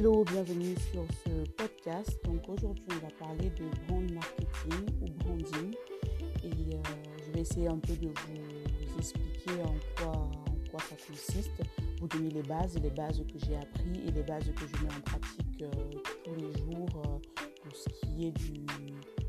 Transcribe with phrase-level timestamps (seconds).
[0.00, 2.18] Hello, bienvenue sur ce podcast.
[2.24, 5.74] Donc aujourd'hui, on va parler de brand marketing ou branding
[6.42, 6.78] et euh,
[7.26, 9.74] je vais essayer un peu de vous expliquer en
[10.70, 11.50] quoi, ça consiste,
[12.00, 14.90] vous donner les bases, les bases que j'ai appris et les bases que je mets
[14.90, 15.68] en pratique euh,
[16.24, 18.64] tous les jours euh, pour ce qui est du,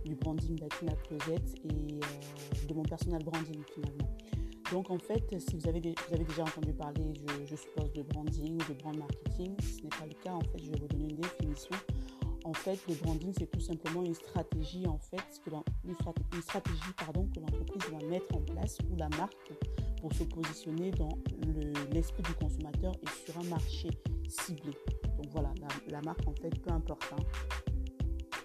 [0.05, 1.99] du branding d'Atina Closette et
[2.65, 4.17] de mon personal branding finalement.
[4.71, 7.13] Donc en fait, si vous avez, vous avez déjà entendu parler,
[7.45, 10.63] je, suppose, de branding ou de brand marketing, ce n'est pas le cas, en fait,
[10.63, 11.75] je vais vous donner une définition.
[12.45, 15.41] En fait, le branding, c'est tout simplement une stratégie, en fait,
[15.85, 19.51] une stratégie, pardon, que l'entreprise va mettre en place ou la marque
[19.99, 21.17] pour se positionner dans
[21.91, 23.89] l'esprit du consommateur et sur un marché
[24.29, 24.71] ciblé.
[25.17, 25.51] Donc voilà,
[25.89, 27.23] la, marque, en fait, peu importe, hein,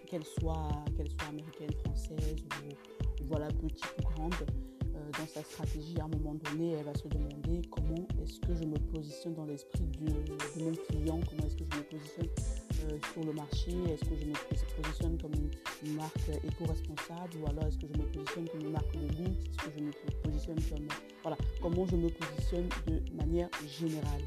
[0.09, 4.35] qu'elle soit, qu'elle soit américaine, française ou voilà, petite ou grande,
[5.13, 8.65] dans sa stratégie, à un moment donné, elle va se demander comment est-ce que je
[8.65, 12.29] me positionne dans l'esprit de, mon client, comment est-ce que je me positionne
[12.85, 17.65] euh, sur le marché, est-ce que je me positionne comme une, marque éco-responsable ou alors
[17.65, 20.61] est-ce que je me positionne comme une marque de luxe, est-ce que je me positionne
[20.71, 20.89] comme...
[21.23, 24.23] Voilà, comment je me positionne de manière générale.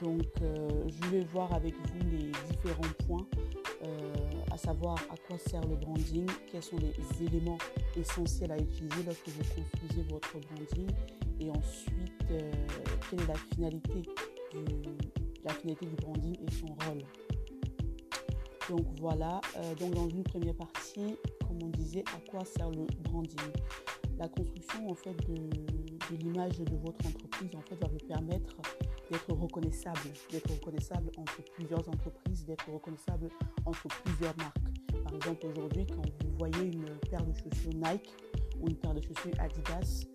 [0.00, 3.26] Donc, euh, je vais voir avec vous les différents points
[3.84, 4.14] euh,
[4.52, 7.56] à savoir à quoi sert le branding, quels sont les éléments
[7.96, 10.90] essentiels à utiliser lorsque vous construisez votre branding
[11.40, 12.52] et ensuite euh,
[13.08, 14.02] quelle est la finalité,
[14.52, 14.82] du,
[15.42, 17.02] la finalité du branding et son rôle.
[18.68, 22.86] Donc voilà, euh, donc dans une première partie, comme on disait, à quoi sert le
[23.04, 23.38] branding?
[24.18, 28.54] La construction en fait de, de l'image de votre entreprise en fait va vous permettre
[29.12, 29.98] d'être reconnaissable,
[30.30, 33.28] d'être reconnaissable entre plusieurs entreprises, d'être reconnaissable
[33.66, 34.56] entre plusieurs marques.
[35.04, 38.10] Par exemple, aujourd'hui, quand vous voyez une paire de chaussures Nike
[38.58, 40.06] ou une paire de chaussures Adidas,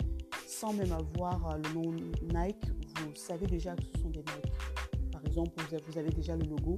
[0.48, 1.92] sans même avoir euh, le nom
[2.34, 5.12] Nike, vous savez déjà que ce sont des Nike.
[5.12, 5.52] Par exemple,
[5.88, 6.76] vous avez déjà le logo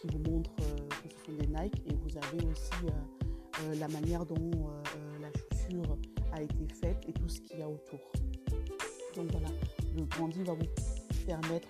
[0.00, 3.88] qui vous montre euh, que ce sont des Nike et vous avez aussi euh, la
[3.88, 4.70] manière dont
[5.20, 5.98] la chaussure
[6.32, 7.98] a été faite et tout ce qu'il y a autour.
[9.16, 9.48] Donc voilà,
[9.96, 11.68] le branding va vous permettre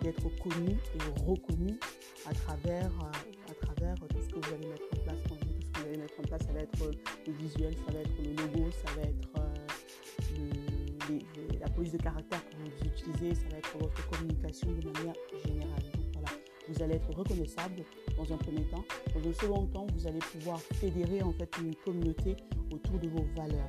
[0.00, 1.78] d'être connu et reconnu
[2.26, 5.18] à travers, euh, à travers tout ce que vous allez mettre en place.
[5.28, 6.90] Je dis tout ce que vous allez mettre en place, ça va être
[7.26, 11.18] le visuel, ça va être le logo, ça va être euh,
[11.60, 15.14] la police de caractère que vous utilisez, ça va être votre communication de manière
[15.44, 15.82] générale.
[15.94, 16.28] Donc voilà,
[16.68, 17.84] vous allez être reconnaissable
[18.16, 18.84] dans un premier temps.
[19.14, 22.36] Dans un second temps, vous allez pouvoir fédérer en fait une communauté
[22.72, 23.68] autour de vos valeurs.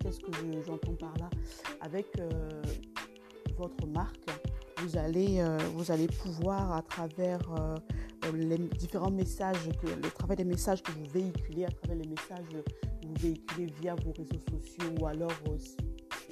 [0.00, 0.30] Qu'est-ce que
[0.64, 1.28] j'entends par là?
[1.80, 2.62] Avec euh,
[3.58, 4.30] votre marque,
[4.82, 7.74] vous allez, euh, vous allez pouvoir à travers euh,
[8.32, 12.46] les différents messages, que, le travail des messages que vous véhiculez, à travers les messages
[12.48, 15.32] que vous véhiculez via vos réseaux sociaux ou alors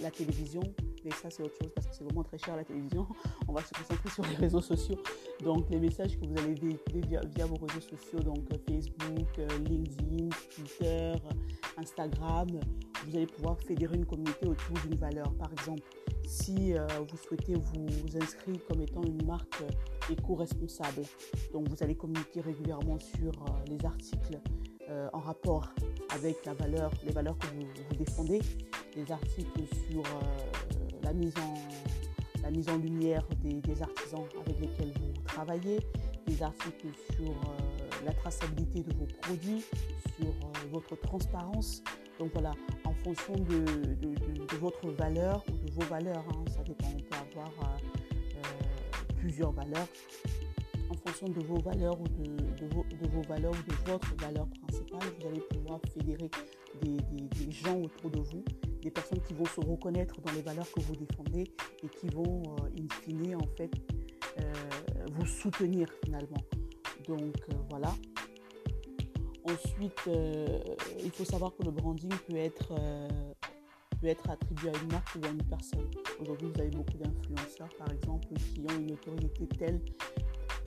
[0.00, 0.62] la télévision,
[1.04, 3.06] mais ça c'est autre chose parce que c'est vraiment très cher la télévision.
[3.48, 4.98] On va se concentrer sur les réseaux sociaux.
[5.42, 7.00] Donc les messages que vous allez véhiculer
[7.34, 9.28] via vos réseaux sociaux, donc Facebook,
[9.68, 11.14] LinkedIn, Twitter,
[11.78, 12.48] Instagram,
[13.06, 15.32] vous allez pouvoir fédérer une communauté autour d'une valeur.
[15.34, 15.82] Par exemple,
[16.26, 21.02] si euh, vous souhaitez vous inscrire comme étant une marque euh, éco-responsable.
[21.52, 24.38] Donc vous allez communiquer régulièrement sur euh, les articles
[25.12, 25.74] en rapport
[26.10, 28.40] avec la valeur, les valeurs que vous, défendez,
[28.94, 30.04] les articles sur
[31.02, 31.34] la, mise
[32.68, 35.80] en, lumière des, artisans avec lesquels vous travaillez,
[36.28, 37.34] des articles sur
[38.04, 39.64] la traçabilité de vos produits,
[40.16, 40.32] sur
[40.70, 41.82] votre transparence.
[42.20, 42.52] Donc voilà,
[43.14, 48.38] fonction de, votre valeur ou de vos valeurs, hein, ça dépend, on peut avoir euh,
[48.38, 49.86] euh, plusieurs valeurs.
[50.90, 54.48] En fonction de vos valeurs ou de, vos, de, vos, valeurs ou de votre valeur
[54.48, 56.30] principale, vous allez pouvoir fédérer
[56.82, 58.44] des, gens autour de vous,
[58.82, 61.44] des personnes qui vont se reconnaître dans les valeurs que vous défendez
[61.82, 63.70] et qui vont, euh, in fine, en fait,
[65.12, 66.42] vous soutenir finalement.
[67.06, 67.36] Donc
[67.70, 67.94] voilà.
[69.48, 70.10] Ensuite,
[71.02, 72.74] il faut savoir que le branding peut être
[74.00, 75.90] peut être attribué à une marque ou à une personne.
[76.20, 79.80] Aujourd'hui, vous avez beaucoup d'influenceurs, par exemple, qui ont une autorité telle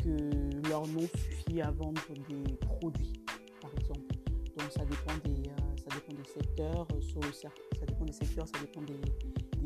[0.03, 3.13] que leur nom suffit à vendre des produits,
[3.61, 4.15] par exemple.
[4.57, 6.87] Donc, ça dépend des, euh, ça dépend des secteurs.
[6.93, 8.99] Euh, ça dépend des secteurs, ça dépend des,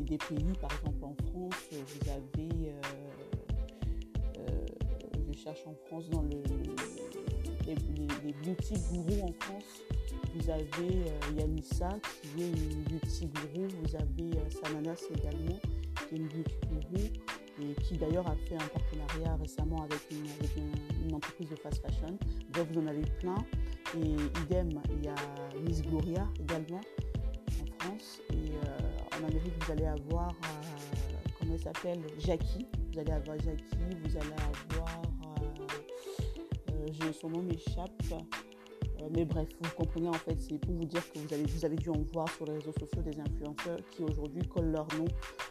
[0.04, 0.52] des, pays.
[0.60, 2.74] Par exemple, en France, vous avez,
[5.46, 6.42] euh, en France dans le,
[7.66, 9.82] les, beauty gourous en France
[10.34, 15.58] vous avez euh, Yanissa qui est une beauty guru, vous avez euh, également
[16.08, 17.04] qui est une beauty guru
[17.62, 22.18] et qui d'ailleurs a fait un partenariat récemment avec une, entreprise de fast fashion.
[22.50, 23.36] Bref, vous en avez plein.
[23.96, 25.14] Et idem, il y a
[25.64, 28.20] Miss Gloria également en France.
[28.32, 30.34] Et euh, en Amérique, vous allez avoir,
[31.38, 32.00] comment elle s'appelle?
[32.18, 32.66] Jackie.
[32.92, 35.03] Vous allez avoir Jackie, vous allez avoir
[37.12, 38.02] son nom m'échappe.
[39.12, 41.76] mais bref, vous comprenez en fait, c'est pour vous dire que vous avez, vous avez
[41.76, 45.06] dû en voir sur les réseaux sociaux des influenceurs qui aujourd'hui collent leur nom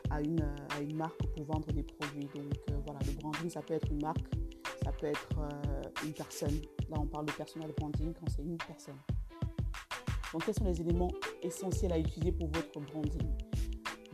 [0.10, 2.28] à une, à une marque pour vendre des produits.
[2.36, 2.54] Donc
[2.86, 4.25] voilà, le branding, ça peut être une marque,
[4.84, 5.30] ça peut être
[6.04, 6.62] une personne.
[6.90, 8.98] Là, on parle de personal branding quand c'est une personne.
[10.34, 11.12] Donc, quels sont les éléments
[11.44, 13.22] essentiels à utiliser pour votre branding?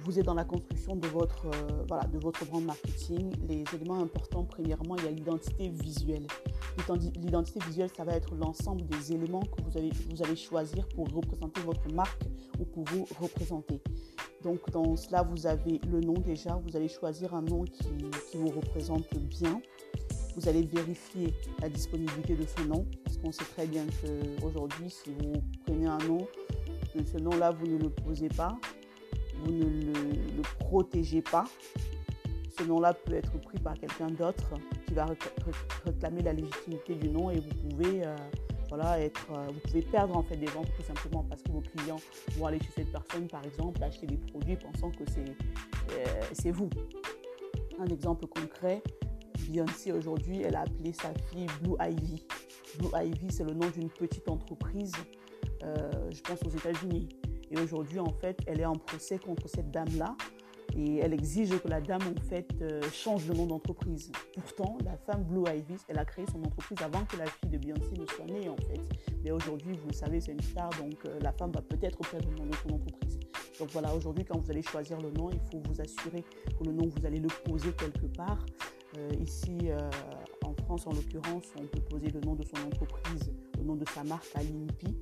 [0.03, 3.31] Vous êtes dans la construction de votre, euh, voilà, de votre brand marketing.
[3.47, 6.25] Les éléments importants, premièrement, il y a l'identité visuelle.
[7.17, 11.09] L'identité visuelle, ça va être l'ensemble des éléments que vous allez, vous allez choisir pour
[11.09, 12.23] représenter votre marque
[12.59, 13.81] ou pour vous représenter.
[14.43, 16.55] Donc, dans cela, vous avez le nom déjà.
[16.65, 17.89] Vous allez choisir un nom qui,
[18.35, 19.61] vous représente bien.
[20.35, 25.11] Vous allez vérifier la disponibilité de ce nom parce qu'on sait très bien qu'aujourd'hui, si
[25.11, 25.33] vous
[25.65, 26.25] prenez un nom,
[27.05, 28.57] ce nom-là, vous ne le posez pas,
[29.43, 31.45] vous ne le, protégez pas,
[32.57, 34.53] ce nom-là peut être pris par quelqu'un d'autre
[34.85, 35.05] qui va
[35.85, 38.15] réclamer la légitimité du nom et vous pouvez, euh,
[38.69, 41.61] voilà, être, euh, vous pouvez perdre en fait des ventes tout simplement parce que vos
[41.61, 41.99] clients
[42.37, 46.69] vont aller chez cette personne, par exemple, acheter des produits pensant que c'est euh, vous.
[47.79, 48.83] Un exemple concret,
[49.47, 52.25] Beyoncé aujourd'hui, elle a appelé sa fille Blue Ivy.
[52.77, 54.91] Blue Ivy, c'est le nom d'une petite entreprise,
[55.61, 57.07] je pense aux États-Unis.
[57.51, 60.15] Et aujourd'hui, en fait, elle est en procès contre cette dame-là.
[60.77, 64.11] Et elle exige que la dame, en fait, euh, change de nom d'entreprise.
[64.33, 67.57] Pourtant, la femme Blue Ivy, elle a créé son entreprise avant que la fille de
[67.57, 68.79] Beyoncé ne soit née, en fait.
[69.23, 72.29] Mais aujourd'hui, vous le savez, c'est une star, donc euh, la femme va peut-être perdre
[72.29, 73.19] le nom de son entreprise.
[73.59, 76.23] Donc voilà, aujourd'hui, quand vous allez choisir le nom, il faut vous assurer
[76.57, 78.45] que le nom, vous allez le poser quelque part.
[78.97, 79.69] Euh, ici,
[80.45, 83.85] en France, en l'occurrence, on peut poser le nom de son entreprise, le nom de
[83.89, 84.95] sa marque à l'INPI.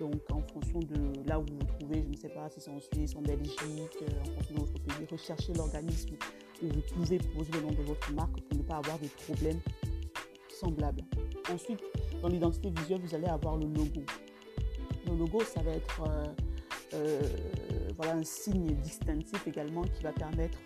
[0.00, 2.70] Donc, en fonction de là où vous vous trouvez, je ne sais pas si c'est
[2.70, 3.58] en Suisse, en Belgique,
[4.02, 6.16] euh, en fonction de pays, recherchez l'organisme
[6.62, 9.60] où vous pouvez poser le nom de votre marque pour ne pas avoir de problèmes
[10.48, 11.02] semblables.
[11.52, 11.80] Ensuite,
[12.22, 14.02] dans l'identité visuelle, vous allez avoir le logo.
[15.06, 16.02] Le logo, ça va être
[17.96, 20.58] voilà, un signe distinctif également qui va permettre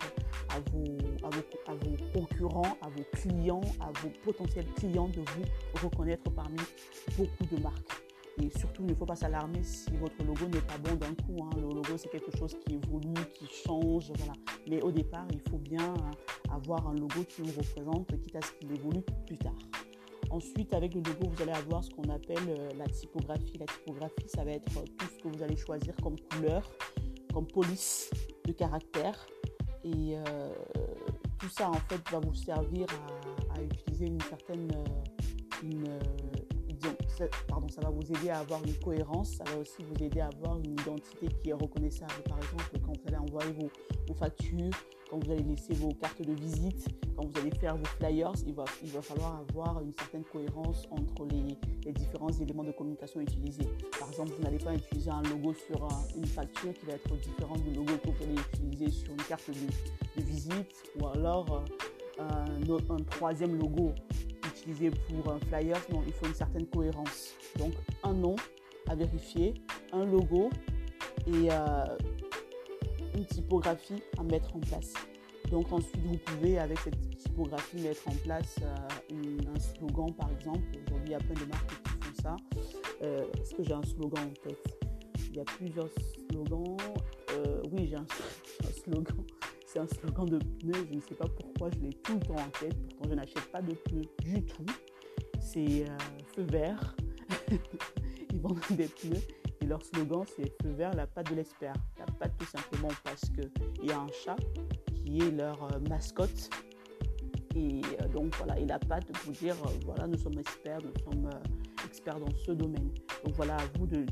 [0.49, 6.57] à, vos, concurrents, à vos clients, à vos potentiels clients de vous reconnaître parmi
[7.17, 7.98] beaucoup de marques.
[8.41, 11.43] Et surtout, il ne faut pas s'alarmer si votre logo n'est pas bon d'un coup.
[11.43, 11.49] Hein.
[11.57, 14.11] Le logo, c'est quelque chose qui évolue, qui change.
[14.17, 14.33] Voilà.
[14.67, 16.11] Mais au départ, il faut bien hein,
[16.53, 19.57] avoir un logo qui vous représente, quitte à ce qu'il évolue plus tard.
[20.29, 23.57] Ensuite, avec le logo, vous allez avoir ce qu'on appelle euh, la typographie.
[23.57, 26.69] La typographie, ça va être tout ce que vous allez choisir comme couleur,
[27.33, 28.09] comme police
[28.45, 29.27] de caractère,
[29.83, 30.53] et euh,
[31.39, 32.87] tout ça, en fait, va vous servir
[33.55, 34.71] à, utiliser une certaine...
[35.63, 35.99] Euh,
[37.21, 40.19] euh, pardon, ça va vous aider à avoir une cohérence, ça va aussi vous aider
[40.19, 42.13] à avoir une identité qui est reconnaissable.
[42.27, 43.53] Par exemple, quand vous allez envoyer
[44.07, 44.71] vos factures,
[45.09, 48.53] quand vous allez laisser vos cartes de visite, quand vous allez faire vos flyers, il
[48.53, 53.67] va, il va falloir avoir une certaine cohérence entre les, différents éléments de communication utilisés.
[53.99, 57.55] Par exemple, vous n'allez pas utiliser un logo sur une facture qui va être différent
[57.57, 61.63] du logo que vous allez utiliser sur une carte de, visite ou alors
[62.19, 63.93] euh, un, troisième logo
[64.59, 65.77] utilisé pour un flyer.
[65.91, 67.35] Non, il faut une certaine cohérence.
[67.57, 67.73] Donc,
[68.03, 68.35] un nom
[68.87, 69.53] à vérifier,
[69.93, 70.49] un logo
[71.27, 71.85] et euh,
[73.15, 74.93] une typographie à mettre en place.
[75.51, 80.61] Donc ensuite, vous pouvez, avec cette typographie, mettre en place euh, un slogan, par exemple.
[80.85, 82.35] Aujourd'hui, il y a plein de marques qui font ça.
[83.01, 84.79] Euh, est-ce que j'ai un slogan en tête?
[85.31, 85.89] Il y a plusieurs
[86.29, 86.77] slogans.
[87.71, 88.05] Oui, j'ai un,
[88.83, 89.23] slogan.
[89.71, 90.87] C'est un slogan de pneus.
[90.89, 92.75] Je ne sais pas pourquoi je l'ai tout le temps en tête.
[92.89, 94.65] Pourtant, je n'achète pas de pneus du tout.
[95.39, 95.85] C'est
[96.35, 96.95] feu vert.
[98.31, 99.21] Ils vendent des pneus
[99.69, 101.75] leur slogan, c'est feu vert, la patte de l'expert.
[101.97, 104.35] La patte tout simplement parce qu'il y a un chat
[104.95, 106.49] qui est leur euh, mascotte.
[107.55, 111.03] Et euh, donc voilà, et la patte pour dire, euh, voilà, nous sommes experts, nous
[111.03, 111.29] sommes
[111.85, 112.89] experts dans ce domaine.
[113.23, 114.05] Donc voilà, à vous de,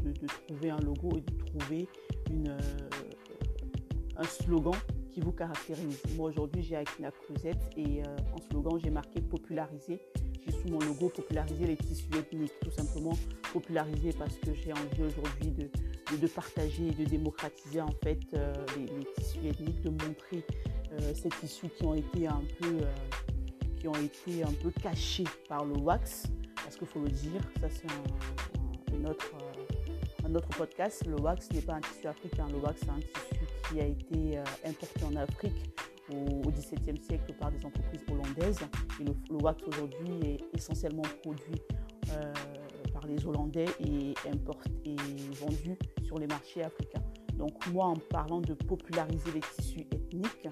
[0.48, 1.88] trouver un logo et de trouver
[2.30, 2.56] une,
[4.16, 4.76] un slogan
[5.18, 6.00] qui vous caractérise.
[6.16, 10.00] Moi aujourd'hui, j'ai Akina Cruzette et en slogan, j'ai marqué populariser
[10.52, 13.18] sous mon logo populariser les tissus ethniques, tout simplement
[13.52, 18.54] populariser parce que j'ai envie aujourd'hui de, de, partager et de démocratiser en fait euh,
[18.78, 20.44] les, tissus ethniques, de montrer
[20.94, 22.94] euh, ces tissus qui ont été un peu euh,
[23.80, 27.68] qui ont été un peu cachés par le wax, parce qu'il faut le dire, ça
[27.70, 29.34] c'est un, un, autre,
[30.26, 31.06] un autre podcast.
[31.06, 34.40] Le wax n'est pas un tissu africain, le wax c'est un tissu qui a été
[34.66, 35.54] importé en Afrique
[36.12, 38.60] au XVIIe siècle par des entreprises hollandaises.
[39.00, 41.62] Et le, wax aujourd'hui est essentiellement produit
[42.12, 42.34] euh,
[42.94, 44.14] par les Hollandais et,
[45.34, 47.04] vendu sur les marchés africains.
[47.36, 50.48] Donc moi, en parlant de populariser les tissus ethniques,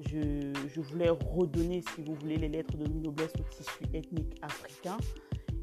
[0.00, 4.98] je, voulais redonner, si vous voulez, les lettres de noblesse aux tissus ethniques africains.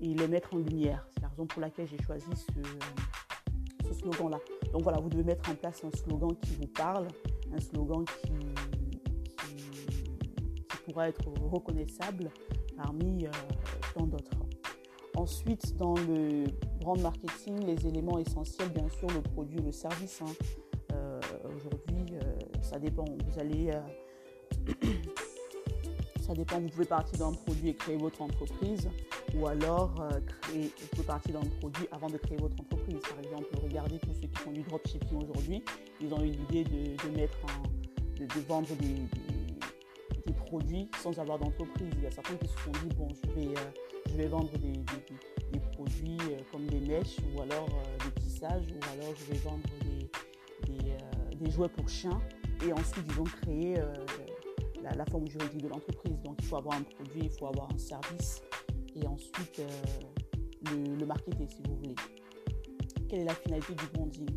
[0.01, 1.05] et les mettre en lumière.
[1.13, 4.39] C'est la raison pour laquelle j'ai choisi ce slogan-là.
[4.73, 7.07] Donc voilà, vous devez mettre en place un slogan qui vous parle,
[7.55, 8.31] un slogan qui,
[10.85, 12.29] pourra être reconnaissable
[12.75, 13.29] parmi euh,
[13.93, 14.31] tant d'autres.
[15.15, 16.43] Ensuite, dans le
[16.81, 20.21] brand marketing, les éléments essentiels, bien sûr, le produit, le service.
[20.21, 20.33] Hein.
[20.91, 21.21] Euh,
[21.55, 23.05] aujourd'hui, euh, ça dépend.
[23.05, 23.71] Vous allez
[26.23, 28.89] ça dépend, vous pouvez partir d'un produit et créer votre entreprise,
[29.35, 32.99] ou alors euh, créer, vous pouvez partir d'un produit avant de créer votre entreprise.
[33.09, 35.63] Par exemple, regardez tous ceux qui font du dropshipping aujourd'hui,
[35.99, 37.37] ils ont eu l'idée de, mettre
[38.17, 41.89] de, vendre des, produits sans avoir d'entreprise.
[41.97, 43.71] Il y a certains qui se sont dit, bon, je vais, euh,
[44.09, 47.67] je vais vendre des, produits euh, comme des mèches, ou alors
[48.05, 49.63] des tissages, ou alors je vais vendre
[50.67, 52.21] des, jouets pour chiens.
[52.65, 53.77] Et ensuite, ils ont créé
[54.83, 56.19] la, forme juridique de l'entreprise.
[56.23, 58.41] Donc, il faut avoir un produit, il faut avoir un service
[58.95, 59.67] et ensuite euh,
[60.71, 61.95] le, le, marketer si vous voulez.
[63.09, 64.29] Quelle est la finalité du branding?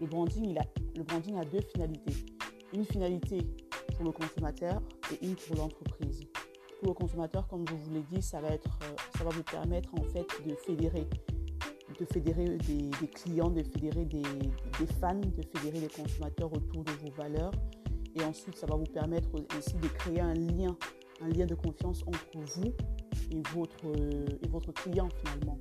[0.00, 0.64] Le branding, il a,
[0.96, 2.14] le branding a deux finalités.
[2.72, 3.38] Une finalité
[3.96, 6.26] pour le consommateur et une pour l'entreprise.
[6.80, 9.42] Pour le consommateur, comme je vous l'ai dit, ça va, être, euh, ça va vous
[9.42, 11.06] permettre en fait de fédérer
[11.98, 16.92] de fédérer des, clients, de fédérer des, des, fans, de fédérer les consommateurs autour de
[16.92, 17.52] vos valeurs,
[18.14, 20.76] et ensuite, ça va vous permettre ainsi de créer un lien,
[21.20, 22.72] un lien de confiance entre vous
[23.30, 23.86] et votre,
[24.42, 25.58] et votre client finalement.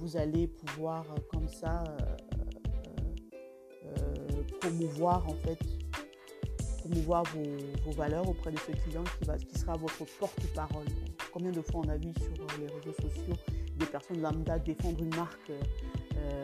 [0.00, 1.98] Vous allez pouvoir comme ça euh,
[3.86, 5.58] euh, promouvoir en fait
[6.78, 7.24] promouvoir
[7.84, 10.86] vos, valeurs auprès de ce client qui, va, qui sera votre porte-parole.
[11.32, 13.34] Combien de fois on a vu sur les réseaux sociaux
[13.76, 16.42] des personnes lambda défendre une marque euh,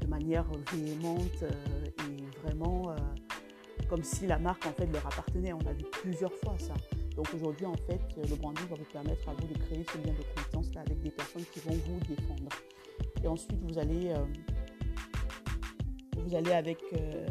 [0.00, 2.94] de manière véhémente et vraiment
[3.88, 5.52] comme si la marque en fait leur appartenait.
[5.52, 6.74] On a vu plusieurs fois ça.
[7.16, 10.14] Donc aujourd'hui en fait le branding va vous permettre à vous de créer ce lien
[10.14, 12.50] de confiance avec des personnes qui vont vous défendre.
[13.22, 14.24] Et ensuite vous allez euh,
[16.16, 17.26] vous allez avec euh,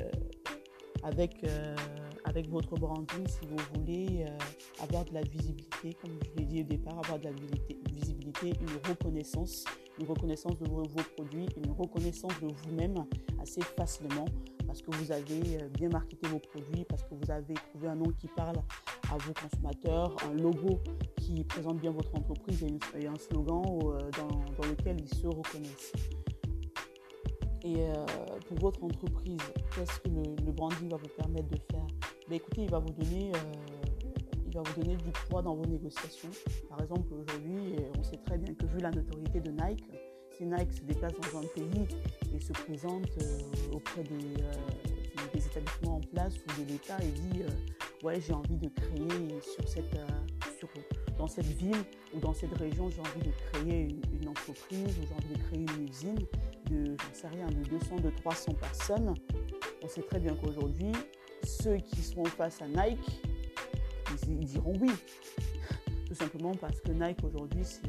[1.04, 1.76] avec euh,
[2.26, 4.26] avec votre branding si vous voulez
[4.82, 7.32] avoir de la visibilité, comme je l'ai dit au départ, avoir de la
[7.92, 9.66] visibilité, une reconnaissance,
[10.00, 10.84] une reconnaissance de vos
[11.16, 12.96] produits, une reconnaissance de vous-même
[13.42, 14.26] assez facilement
[14.70, 17.96] parce que vous avez euh, bien marketé vos produits, parce que vous avez trouvé un
[17.96, 18.58] nom qui parle
[19.12, 20.80] à vos consommateurs, un logo
[21.18, 22.64] qui présente bien votre entreprise
[22.96, 25.92] et, un slogan euh, dans, lequel ils se reconnaissent.
[27.64, 28.06] Et euh,
[28.48, 29.40] pour votre entreprise,
[29.74, 31.88] qu'est-ce que le, branding va vous permettre de faire?
[32.30, 33.32] Ben, Écoutez, il va vous donner...
[34.50, 36.30] il va vous donner du poids dans vos négociations.
[36.68, 39.86] Par exemple, aujourd'hui, on sait très bien que vu la notoriété de Nike,
[40.40, 41.88] si Nike se déplace dans un pays
[42.34, 44.52] et se présente euh, auprès euh,
[45.34, 49.28] des, établissements en place ou de l'État et dit euh, ouais j'ai envie de créer
[51.18, 51.76] dans cette ville
[52.14, 53.90] ou dans cette région j'ai envie de créer
[54.22, 56.20] une, entreprise ou j'ai envie de créer une usine
[56.72, 59.14] de sais rien de 200 de 300 personnes
[59.84, 60.94] on sait très bien qu'aujourd'hui
[61.44, 63.22] ceux qui seront face à Nike
[64.30, 64.92] ils, diront oui.
[66.08, 67.82] Tout simplement parce que Nike aujourd'hui c'est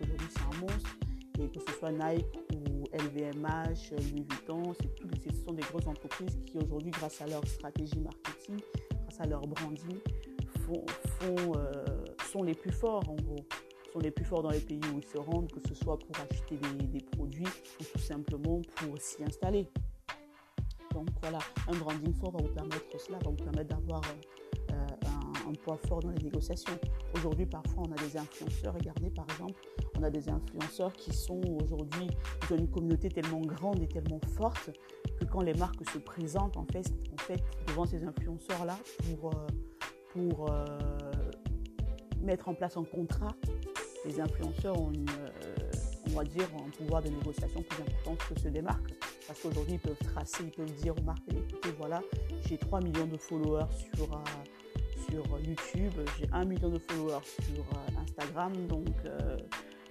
[0.00, 0.96] aujourd'hui c'est un monstre.
[1.40, 6.58] Et que ce soit Nike ou LVMH, Louis Vuitton, ce sont des grosses entreprises qui
[6.58, 8.60] aujourd'hui, grâce à leur stratégie marketing,
[9.06, 9.98] grâce à leur branding,
[10.66, 10.84] font,
[11.56, 13.44] euh, sont les plus forts en gros.
[13.92, 16.16] Sont les plus forts dans les pays où ils se rendent, que ce soit pour
[16.30, 17.46] acheter des, produits
[17.80, 19.68] ou tout simplement pour s'y installer.
[20.92, 24.41] Donc voilà, un branding fort va vous permettre cela, va vous permettre d'avoir euh,
[25.56, 26.78] poids fort dans les négociations.
[27.14, 28.74] Aujourd'hui, parfois, on a des influenceurs.
[28.74, 29.60] Regardez, par exemple,
[29.98, 32.08] on a des influenceurs qui sont aujourd'hui
[32.48, 34.70] dans une communauté tellement grande et tellement forte
[35.18, 39.46] que quand les marques se présentent en fait, en fait devant ces influenceurs-là pour, euh,
[40.12, 40.78] pour euh,
[42.20, 43.34] mettre en place un contrat,
[44.04, 45.52] les influenceurs ont euh,
[46.12, 48.92] on va dire, un pouvoir de négociation plus important que ceux des marques.
[49.26, 52.02] Parce qu'aujourd'hui, ils peuvent tracer, ils peuvent dire aux marques, écoutez, voilà,
[52.46, 54.08] j'ai 3 millions de followers sur,
[55.12, 57.64] sur YouTube, j'ai 1 million de followers sur
[58.00, 58.86] Instagram, donc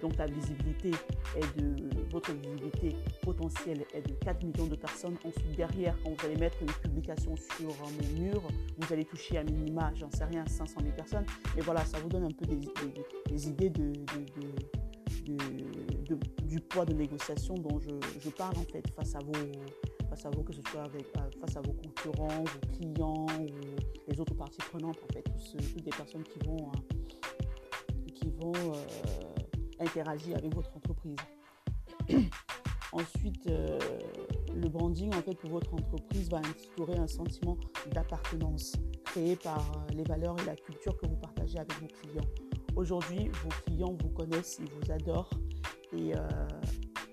[0.01, 0.89] donc la visibilité
[1.35, 1.75] est de
[2.11, 5.15] votre visibilité potentielle est de 4 millions de personnes.
[5.23, 8.41] Ensuite derrière, quand vous allez mettre une publication sur mon mur,
[8.79, 11.25] vous allez toucher à minima, j'en sais rien, 500 000 personnes.
[11.55, 13.93] Et voilà, ça vous donne un peu des, idées de,
[16.41, 19.33] du poids de négociation dont je, parle en fait face à vos
[20.11, 23.47] face à vous, que ce soit avec, euh, face à vos concurrents, vos clients ou
[24.09, 28.75] les autres parties prenantes, en fait, toutes des personnes qui vont, euh, qui vont euh,
[29.79, 31.15] interagir avec votre entreprise.
[32.91, 33.49] Ensuite,
[34.53, 37.55] le branding, en fait, pour votre entreprise, va instaurer un sentiment
[37.93, 38.73] d'appartenance
[39.05, 42.27] créé par les valeurs et la culture que vous partagez avec vos clients.
[42.75, 45.29] Aujourd'hui, vos clients vous connaissent, ils vous adorent
[45.93, 46.11] Et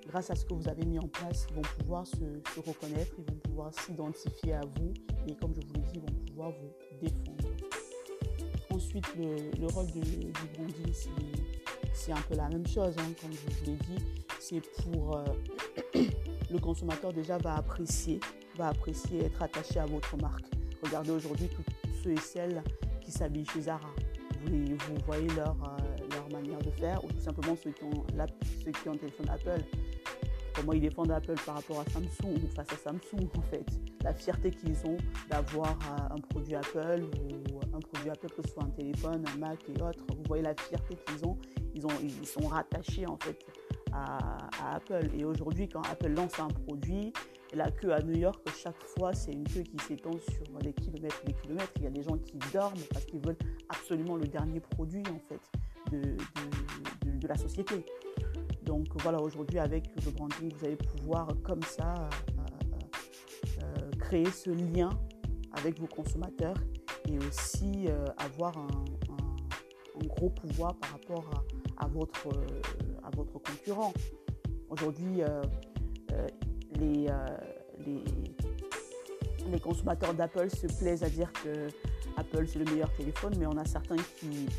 [0.08, 3.24] grâce à ce que vous avez mis en place, ils vont pouvoir se, reconnaître, ils
[3.24, 4.94] vont pouvoir s'identifier à vous
[5.28, 7.48] et comme je vous l'ai dit, ils vont pouvoir vous défendre.
[8.70, 10.00] Ensuite, le, rôle du
[10.54, 10.92] branding,
[11.92, 14.04] c'est un peu la même chose, hein, comme je vous l'ai dit.
[14.40, 15.20] C'est pour
[16.50, 18.20] le consommateur déjà va apprécier,
[18.56, 20.46] va apprécier être attaché à votre marque.
[20.82, 21.64] Regardez aujourd'hui tous
[22.02, 22.62] ceux et celles
[23.00, 23.90] qui s'habillent chez Zara.
[24.44, 28.06] Vous, vous voyez leur, euh, leur manière de faire ou tout simplement ceux qui ont,
[28.64, 29.64] ceux qui ont téléphone Apple
[30.58, 33.66] comment ils défendent Apple par rapport à Samsung face à Samsung en fait.
[34.02, 34.96] La fierté qu'ils ont
[35.30, 39.38] d'avoir euh, un produit Apple ou un produit Apple que ce soit un téléphone, un
[39.38, 40.04] Mac et autres.
[40.16, 41.38] Vous voyez la fierté qu'ils ont.
[41.74, 43.38] Ils, ont, ils sont rattachés en fait
[43.92, 45.08] à, Apple.
[45.16, 47.12] Et aujourd'hui, quand Apple lance un produit,
[47.54, 51.20] la queue à New York, chaque fois, c'est une queue qui s'étend sur des kilomètres
[51.22, 51.72] et des kilomètres.
[51.76, 53.38] Il y a des gens qui dorment parce qu'ils veulent
[53.68, 55.40] absolument le dernier produit en fait
[55.92, 57.84] de la société.
[58.68, 62.08] Donc voilà, aujourd'hui avec le branding, vous allez pouvoir comme ça euh,
[62.38, 64.90] euh, euh, créer ce lien
[65.52, 66.56] avec vos consommateurs
[67.08, 68.68] et aussi avoir un,
[70.06, 71.24] gros pouvoir par rapport
[71.78, 72.28] à, votre,
[73.02, 73.94] à votre concurrent.
[74.68, 75.22] Aujourd'hui,
[76.78, 77.06] les,
[77.86, 78.04] les,
[79.50, 81.68] les consommateurs d'Apple se plaisent à dire que
[82.18, 83.96] Apple c'est le meilleur téléphone, mais on a certains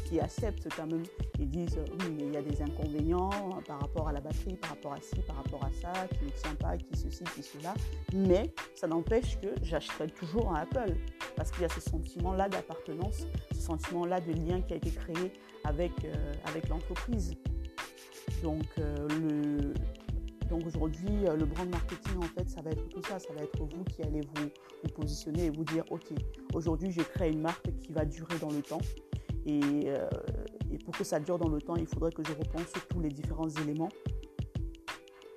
[0.06, 1.04] qui, acceptent quand même.
[1.40, 3.30] Ils disent oui, il y a des inconvénients
[3.68, 6.30] par rapport à la batterie, par rapport à ci, par rapport à ça, qui ne
[6.32, 7.74] tient pas, qui ceci, qui cela.
[8.14, 10.96] Mais ça n'empêche que j'achèterai toujours un Apple
[11.36, 15.32] parce qu'il y a ce sentiment-là d'appartenance, ce sentiment-là de lien qui a été créé
[15.64, 17.36] avec, euh, avec l'entreprise.
[18.44, 19.74] Donc, euh, le,
[20.50, 23.20] donc aujourd'hui, euh, le brand marketing, en fait, ça va être tout ça.
[23.20, 26.08] Ça va être vous qui allez vous, positionner et vous dire, OK,
[26.54, 28.82] aujourd'hui, je crée une marque qui va durer dans le temps.
[29.48, 30.10] Euh,
[30.72, 33.10] et, pour que ça dure dans le temps, il faudrait que je repense tous les
[33.10, 33.90] différents éléments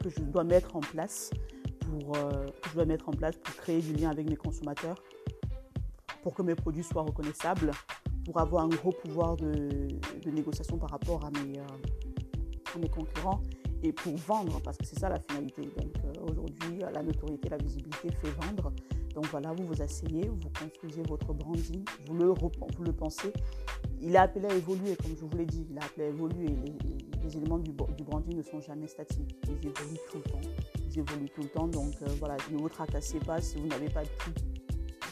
[0.02, 1.30] que je dois mettre en place
[1.80, 4.96] pour, euh, je dois mettre en place pour créer du lien avec mes consommateurs,
[6.22, 7.70] pour que mes produits soient reconnaissables,
[8.24, 9.88] pour avoir un gros pouvoir de,
[10.26, 11.30] négociation par rapport à
[12.78, 13.40] mes concurrents
[13.82, 15.62] et pour vendre, parce que c'est ça la finalité.
[15.62, 18.72] Donc euh, aujourd'hui, la notoriété, la visibilité fait vendre.
[19.14, 22.50] Donc voilà, vous vous asseyez, vous construisez votre branding, vous le, vous
[22.84, 23.32] le pensez.
[24.00, 26.48] Il est appelé à évoluer, comme je vous l'ai dit, il est appelé à évoluer.
[27.22, 30.40] Les, éléments du, branding ne sont jamais statiques, ils évoluent tout le temps.
[30.90, 33.88] Ils évoluent tout le temps, donc euh, voilà, ne vous tracassez pas si vous n'avez
[33.88, 34.32] pas tout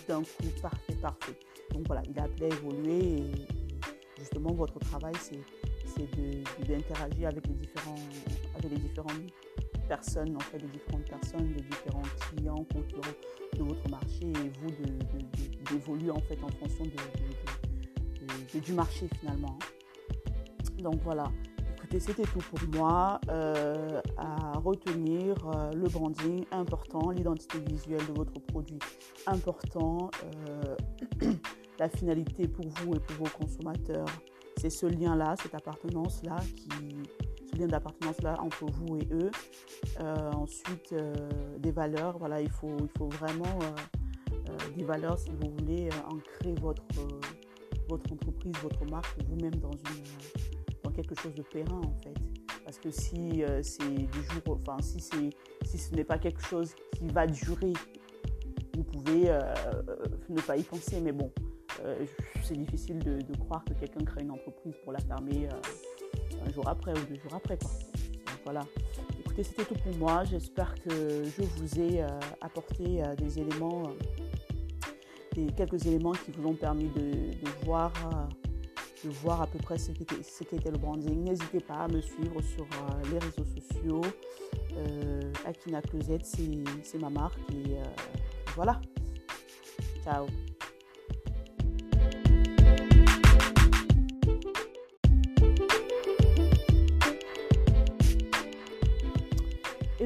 [0.09, 1.39] d'un coup parfait, parfait.
[1.73, 3.23] Donc voilà, il est appelé à évoluer
[4.19, 5.39] justement votre travail, c'est
[6.67, 7.95] d'interagir avec les différents
[8.69, 9.33] les différentes
[9.89, 13.17] personnes, en fait, les différentes personnes, les différents clients, concurrents
[13.57, 14.71] de votre marché et vous
[15.71, 16.85] d'évoluer en fait en fonction
[18.59, 19.59] du marché finalement.
[20.79, 21.25] Donc voilà.
[21.77, 23.21] Écoutez, c'était tout pour moi.
[23.29, 28.79] Euh, à retenir euh, le branding important, l'identité visuelle de votre produit
[29.27, 30.11] important,
[30.49, 30.77] euh,
[31.79, 34.07] la finalité pour vous et pour vos consommateurs.
[34.57, 36.69] C'est ce lien-là, cette appartenance-là qui,
[37.61, 39.31] lien d'appartenance-là entre vous et eux.
[40.01, 41.15] Euh, ensuite, euh,
[41.59, 42.19] des valeurs.
[42.19, 46.83] Voilà, il faut, il faut vraiment euh, des valeurs si vous voulez ancrer votre,
[47.89, 49.71] votre entreprise, votre marque, vous-même dans,
[50.83, 52.15] dans quelque chose de périn en fait.
[52.65, 55.01] Parce que si c'est du jour, enfin si,
[55.65, 57.73] si ce n'est pas quelque chose qui va durer,
[58.77, 59.37] vous pouvez
[60.29, 61.01] ne pas y penser.
[61.01, 61.33] Mais bon,
[62.45, 65.49] c'est difficile de, de, croire que quelqu'un crée une entreprise pour la fermer
[66.47, 67.59] un jour après ou deux jours après.
[67.59, 67.71] Quoi.
[68.45, 68.63] Voilà.
[69.19, 70.25] Écoutez, c'était tout pour moi.
[70.25, 72.09] J'espère que je vous ai euh,
[72.41, 73.93] apporté euh, des éléments, euh,
[75.35, 77.13] des, quelques éléments qui vous ont permis de,
[77.65, 77.93] voir,
[79.05, 81.25] de voir à peu près ce qu'était, ce qu'était le branding.
[81.25, 82.67] N'hésitez pas à me suivre sur
[83.13, 84.03] les réseaux sociaux.
[85.47, 87.39] Akina Closette, c'est, c'est ma marque.
[87.53, 87.77] Et
[88.57, 88.81] voilà.
[90.05, 90.27] Ciao.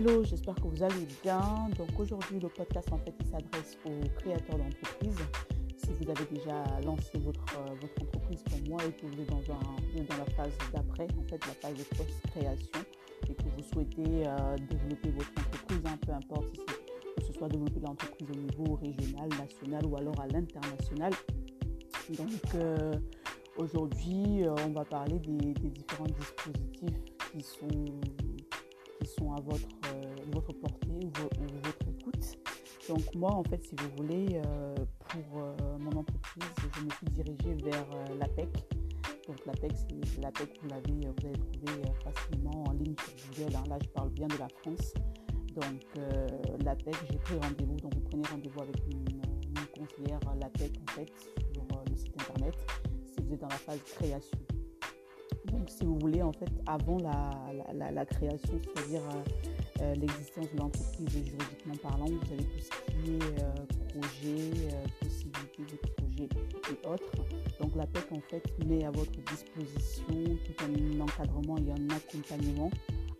[0.06, 1.40] Hello, j'espère que vous allez bien.
[1.78, 5.16] Donc aujourd'hui, le podcast en fait, il s'adresse aux créateurs d'entreprises.
[5.78, 9.30] Si vous avez déjà lancé votre, euh, votre entreprise comme moi et que vous êtes
[9.30, 12.80] dans, un, dans la phase d'après, en fait, la phase de post-création,
[13.30, 16.54] et que vous souhaitez euh, développer votre entreprise, hein, peu importe
[17.20, 21.14] si ce soit développer l'entreprise au niveau régional, national ou alors à l'international.
[22.10, 22.92] Donc euh,
[23.56, 27.00] aujourd'hui, on va parler des différents dispositifs
[27.32, 28.00] qui sont
[29.06, 31.10] sont à votre, euh, portée ou,
[31.62, 32.38] votre écoute.
[32.88, 34.74] Donc moi, en fait, si vous voulez, euh,
[35.08, 37.86] pour euh, mon entreprise, je me suis dirigée vers
[38.18, 38.48] l'APEC.
[39.26, 39.72] Donc l'APEC,
[40.20, 43.56] l'APEC vous l'avez, vous allez trouver facilement en ligne sur Google.
[43.56, 43.64] Hein.
[43.68, 44.92] Là, je parle bien de la France.
[45.54, 47.76] Donc l'APEC, j'ai pris rendez-vous.
[47.76, 49.04] Donc vous prenez rendez-vous avec une,
[49.74, 51.10] conseillère l'APEC en fait
[51.52, 52.54] sur le site internet
[53.06, 54.38] si vous êtes dans la phase création.
[55.46, 59.02] Donc si vous voulez en fait avant la, la, création, c'est-à-dire
[59.96, 64.50] l'existence de l'entreprise juridiquement parlant, vous avez tout ce qui est projet,
[65.00, 66.28] possibilité de projet
[66.72, 67.12] et autres.
[67.60, 70.04] Donc la PEC en fait met à votre disposition
[70.44, 72.70] tout un encadrement et un accompagnement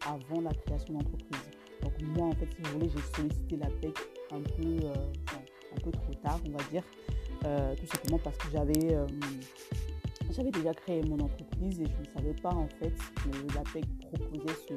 [0.07, 1.51] avant la création d'entreprise.
[1.83, 3.97] Donc moi en fait si vous voulez j'ai sollicité la PEC
[4.33, 4.95] un peu, euh,
[5.77, 6.83] un peu trop tard on va dire,
[7.45, 9.07] euh, tout simplement parce que j'avais euh,
[10.35, 13.87] j'avais déjà créé mon entreprise et je ne savais pas en fait que la PEC
[13.99, 14.75] proposait ce,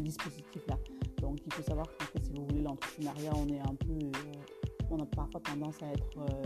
[0.00, 0.78] dispositif-là.
[1.20, 3.98] Donc il faut savoir qu'en fait si vous voulez l'entrepreneuriat on est un peu
[4.90, 6.44] on a parfois tendance à être euh,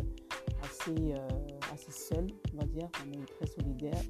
[0.63, 1.29] assez, euh,
[1.73, 2.89] assez seul, on va dire.
[3.07, 4.03] On est très solidaire,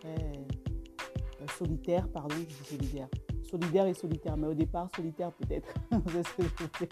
[0.00, 3.08] très euh, solitaire, pardon, je dis solidaire.
[3.44, 5.72] Solidaire et solitaire, mais au départ, solitaire peut-être,
[6.08, 6.88] c'est ce que je voulais.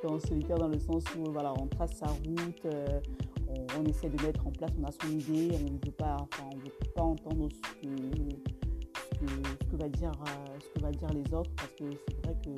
[0.00, 2.64] Quand solitaire dans le sens où voilà, on trace sa route,
[3.78, 7.48] on, essaie de mettre en place, on a son idée, on ne veut pas, entendre
[7.52, 7.96] ce que,
[9.70, 10.12] ce dire,
[10.80, 12.52] va dire les autres, parce que c'est vrai que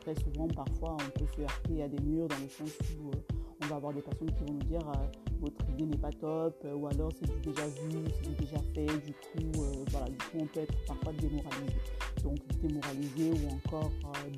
[0.00, 3.20] très souvent, parfois, on peut se heurter à des murs dans le sens où euh,
[3.64, 5.06] on va avoir des personnes qui vont nous dire euh,
[5.40, 9.12] votre idée n'est pas top, euh, ou alors c'est déjà vu, c'est déjà fait, du
[9.12, 11.76] coup, voilà, du coup, on peut être parfois démoralisé.
[12.22, 13.90] Donc, démoralisé ou encore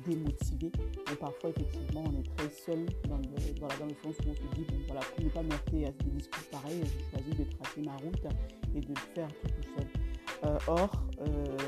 [0.05, 0.71] démotivé.
[1.11, 4.55] Et parfois, effectivement, on est très seul dans le, dans le sens où on se
[4.55, 7.81] dit, bon, voilà, pour ne pas me à des discours pareils, j'ai choisi de tracer
[7.81, 8.27] ma route
[8.75, 10.57] et de faire tout, tout seul.
[10.67, 10.91] or,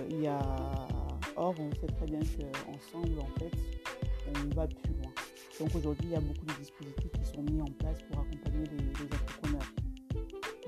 [0.10, 0.40] il y a
[1.42, 3.52] Or, on sait très bien qu'ensemble, en fait,
[4.28, 4.99] on va plus.
[5.60, 8.64] Donc aujourd'hui, il y a beaucoup de dispositifs qui sont mis en place pour accompagner
[8.72, 9.74] les, entrepreneurs.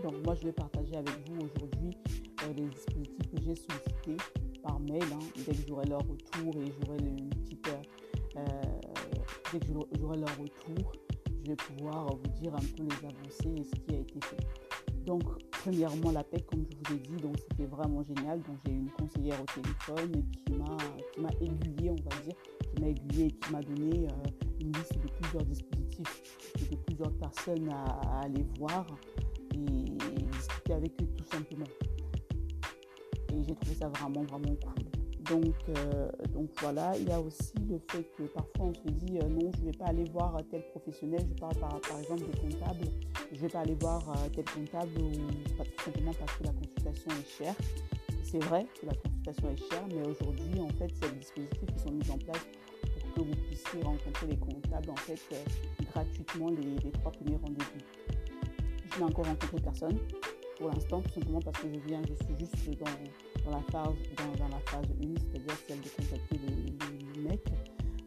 [0.03, 1.97] Donc moi, je vais partager avec vous aujourd'hui
[2.43, 4.17] euh, les dispositifs que j'ai sollicités
[4.61, 5.03] par mail.
[5.13, 5.19] Hein.
[5.45, 7.69] dès que j'aurai leur retour et j'aurai une petite...
[7.69, 8.41] Euh, euh,
[9.53, 10.91] dès que j'aurai leur retour,
[11.41, 15.05] je vais pouvoir vous dire un peu les avancées et ce qui a été fait.
[15.05, 18.41] Donc, premièrement, la PEC, comme je vous ai dit, donc c'était vraiment génial.
[18.41, 20.77] Donc, j'ai une conseillère au téléphone qui m'a,
[21.13, 24.07] qui m'a aiguillé, on va dire, qui m'a aiguillé et qui m'a donné
[24.71, 26.23] une liste de plusieurs dispositifs
[26.61, 28.85] et de plusieurs personnes à, aller voir
[29.53, 31.65] et discuter avec eux tout simplement.
[33.33, 34.83] Et j'ai trouvé ça vraiment, vraiment cool.
[35.29, 39.19] Donc, euh, donc voilà, il y a aussi le fait que parfois on se dit
[39.19, 42.23] euh, non, je ne vais pas aller voir tel professionnel, je parle par, par exemple
[42.31, 42.87] des comptables,
[43.31, 46.53] je ne vais pas aller voir euh, tel comptable ou tout simplement parce que la
[46.53, 47.55] consultation est chère.
[48.23, 51.83] C'est vrai que la consultation est chère, mais aujourd'hui, en fait, a des dispositifs qui
[51.83, 52.47] sont mis en place
[53.13, 55.19] que vous puissiez rencontrer les comptables en fait
[55.91, 58.15] gratuitement les, trois premiers rendez-vous.
[58.93, 59.97] Je n'ai encore rencontré personne
[60.57, 62.85] pour l'instant, tout simplement parce que je viens, je suis juste dans
[63.45, 66.39] dans la phase, dans, phase 1, c'est-à-dire celle de contacter
[67.15, 67.43] le, mec,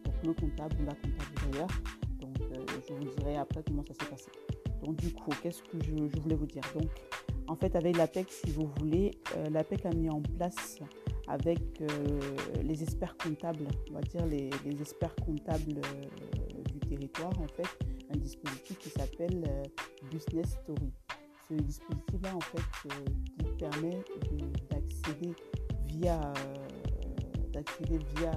[0.05, 1.69] donc le comptable ou la comptable d'ailleurs.
[2.21, 4.31] Donc euh, je vous dirai après comment ça s'est passé.
[4.83, 6.63] Donc du coup, qu'est-ce que je, voulais vous dire?
[6.75, 6.89] Donc
[7.49, 10.79] en fait avec l'APEC, si vous voulez, euh, l'APEC a mis en place
[11.27, 11.87] avec euh,
[12.63, 15.81] les experts comptables, on va dire les, experts comptables
[16.73, 19.43] du territoire en fait, un dispositif qui s'appelle
[20.11, 20.93] Business Story.
[21.49, 23.99] Ce dispositif-là en fait qui permet
[24.71, 25.35] d'accéder
[25.87, 28.33] via, euh, d'accéder via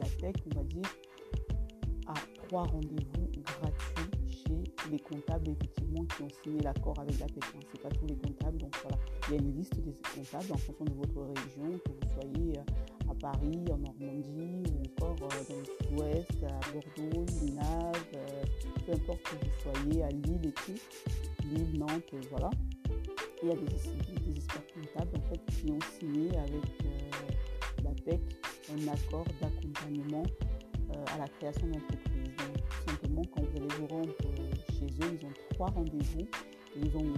[0.00, 0.88] la tech, on va dire,
[2.06, 2.14] à
[2.46, 4.17] trois rendez-vous gratuits
[4.90, 7.26] les comptables effectivement qui ont signé l'accord avec la.
[7.26, 7.28] Hein.
[7.52, 8.98] Ce n'est pas tous les comptables, donc voilà.
[9.28, 12.58] Il y a une liste des comptables en fonction de votre région, que vous soyez
[12.58, 18.10] euh, à Paris, en Normandie ou encore euh, dans le sud-ouest, à Bordeaux, Linages,
[18.86, 20.78] peu importe que vous soyez à Lille et tout,
[21.44, 22.50] Lille, Nantes, voilà
[23.42, 28.20] il y a des, experts comptables en fait, qui ont signé avec euh, la PEC
[28.72, 30.24] un accord d'accompagnement
[30.90, 32.07] euh, à la création d'entreprise.
[33.34, 36.26] Quand vous allez vous rendre euh, chez eux, ils ont trois rendez-vous.
[36.76, 37.14] Ils ont,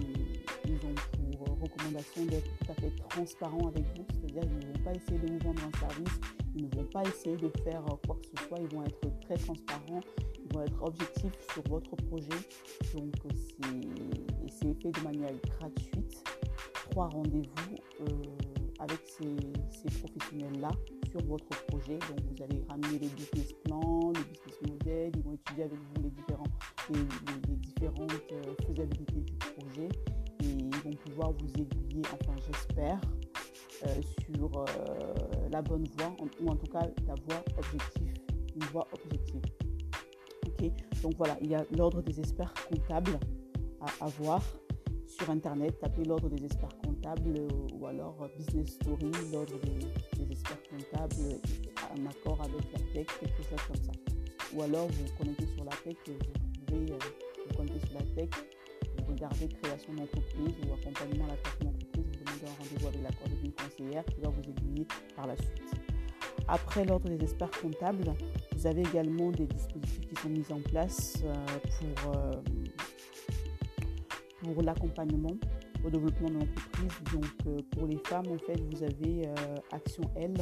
[0.65, 0.95] ils ont
[1.37, 5.19] pour recommandation d'être tout à fait transparents avec vous, c'est-à-dire qu'ils ne vont pas essayer
[5.19, 6.19] de vous vendre un service,
[6.55, 9.35] ils ne vont pas essayer de faire quoi que ce soit, ils vont être très
[9.35, 10.01] transparents,
[10.43, 12.29] ils vont être objectifs sur votre projet.
[12.95, 13.13] Donc,
[14.47, 16.23] c'est fait de manière gratuite
[16.89, 18.23] trois rendez-vous euh,
[18.79, 20.69] avec ces, professionnels-là
[21.11, 21.99] sur votre projet.
[21.99, 26.03] Donc, vous allez ramener les business plans, les business models, ils vont étudier avec vous
[26.03, 26.43] les, différents,
[26.89, 29.89] les, différentes euh, faisabilités du projet.
[30.43, 32.99] Et ils vont pouvoir vous aiguiller, enfin, j'espère,
[33.85, 34.01] euh,
[34.33, 34.65] sur
[35.51, 38.13] la bonne voie, ou en tout cas la voie objective,
[38.55, 39.41] une voie objective.
[40.47, 40.71] Ok,
[41.01, 43.19] donc voilà, il y a l'ordre des experts comptables
[43.79, 44.41] à avoir
[45.07, 46.90] sur Internet, tapez l'ordre des experts comptables
[47.79, 49.79] ou alors Business Story, l'ordre des,
[50.31, 51.39] experts comptables
[51.91, 53.91] en accord avec la PEC, quelque chose comme ça.
[54.53, 56.13] Ou alors vous connectez sur la PEC vous
[56.65, 56.99] pouvez vous
[57.57, 58.31] connecter sur la PEC,
[58.97, 63.01] vous regardez création d'entreprise ou accompagnement à la création d'entreprise, vous demandez un rendez-vous avec
[63.01, 64.85] l'accord d'une conseillère qui va vous aiguiller
[65.15, 65.73] par la suite.
[66.47, 68.13] Après l'ordre des experts comptables,
[68.55, 71.23] vous avez également des dispositifs qui sont mis en place
[71.79, 72.11] pour,
[74.53, 75.35] pour l'accompagnement
[75.85, 76.91] au développement de l'entreprise.
[77.13, 79.27] Donc pour les femmes, en fait, vous avez
[79.71, 80.33] Action L,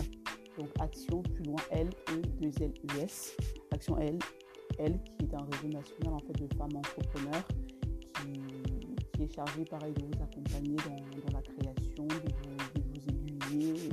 [0.58, 3.36] donc Action plus loin L E 2 L U S.
[3.72, 4.20] Action L,
[4.78, 7.48] L qui est un réseau national en fait de femmes entrepreneurs
[9.14, 13.90] qui, est chargé pareil de vous accompagner dans, la création, de vous, aiguiller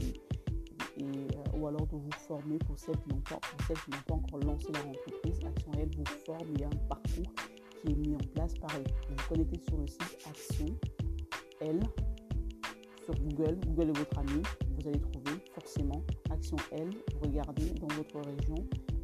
[0.98, 3.40] et, ou alors de vous former pour celles qui n'ont pas,
[4.06, 5.40] pas encore lancé leur entreprise.
[5.44, 7.32] Action L vous forme, il y a un parcours
[7.80, 8.84] qui est mis en place pareil.
[9.08, 10.66] Vous vous connectez sur le site Action
[11.60, 11.80] L
[13.06, 14.42] sur Google, Google est votre ami,
[14.78, 18.56] vous allez trouver forcément Action L, vous regardez dans votre région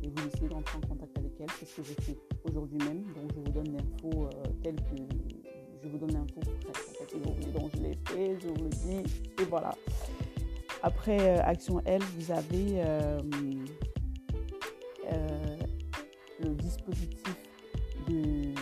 [0.03, 1.47] et vous essayez d'entrer en contact avec elle.
[1.61, 3.05] C'est ce que j'ai fait aujourd'hui même.
[3.15, 4.31] Donc je vous donne l'info euh,
[4.63, 4.97] telle que
[5.83, 6.41] je vous donne l'info
[7.13, 7.53] voulez.
[7.53, 9.03] Donc je l'ai fait, je vous le dis
[9.41, 9.73] et voilà.
[10.83, 13.21] Après euh, Action L, vous avez euh,
[16.43, 17.37] le dispositif
[18.09, 18.53] de.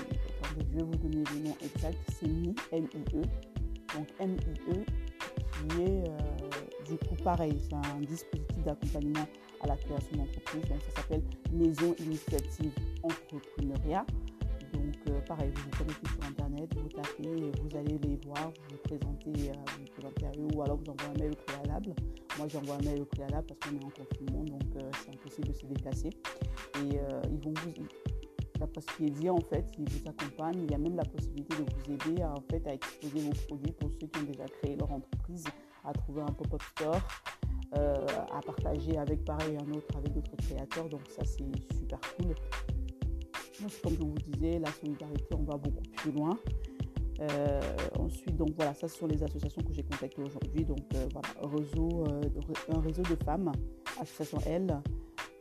[0.59, 1.96] Je vais vous donner le nom exact.
[2.18, 3.50] C'est MIE, M-I-E.
[3.96, 4.85] Donc M-I-E
[5.68, 6.50] qui est euh,
[6.88, 9.26] du coup pareil, c'est un dispositif d'accompagnement
[9.61, 10.62] à la création d'entreprise.
[10.68, 11.22] Donc ça s'appelle
[11.53, 12.72] Maison Initiative
[13.03, 14.05] Entrepreneuriat.
[14.72, 18.76] Donc euh, pareil, vous vous connectez sur internet, vous tapez, vous allez les voir, vous
[18.76, 21.94] vous présentez, euh, vous présentez à eux ou alors vous envoyez un mail au préalable.
[22.38, 25.48] Moi j'envoie un mail au préalable parce qu'on est en confinement, donc euh, c'est impossible
[25.48, 26.09] de se déplacer.
[26.09, 26.98] Et
[27.31, 27.72] ils vont vous
[28.62, 30.62] est dit, en fait, ils vous accompagnent.
[30.62, 33.35] Il y a même la possibilité de vous aider à, en fait, à exposer vos
[33.46, 35.44] produits pour ceux qui ont déjà créé leur entreprise,
[35.85, 37.01] à trouver un pop-up store,
[37.77, 40.88] euh, à partager avec pareil un autre, avec d'autres créateurs.
[40.88, 42.35] Donc ça, c'est super cool.
[43.83, 46.38] Comme je vous disais, la solidarité, on va beaucoup plus loin.
[47.20, 47.61] Euh,
[47.99, 50.64] ensuite, donc voilà, ça ce sont les associations que j'ai contactées aujourd'hui.
[50.64, 52.05] Donc euh, voilà, réseau,
[52.75, 53.53] un réseau de femmes,
[54.01, 54.81] association L,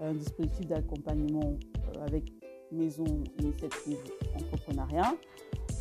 [0.02, 1.58] un dispositif d'accompagnement
[2.02, 2.34] avec
[2.72, 3.06] maison
[3.40, 3.98] initiative
[4.36, 5.16] entrepreneuriat.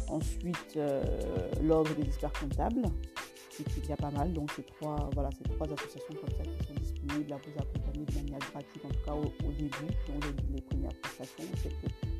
[0.08, 1.02] Ensuite, euh,
[1.62, 2.82] l'ordre des experts comptables,
[3.64, 4.32] qu'il y a pas mal.
[4.32, 8.14] Donc, trois, voilà, c'est trois associations comme ça qui sont disponibles à vous accompagner de
[8.14, 9.70] manière gratuite, en tout cas au, début,
[10.08, 11.44] dans les, les, premières prestations.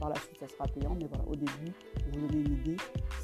[0.01, 1.73] Par la suite, ça sera payant, mais voilà, au début,
[2.07, 2.77] vous donner une idée